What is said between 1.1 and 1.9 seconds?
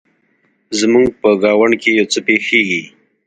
په ګاونډ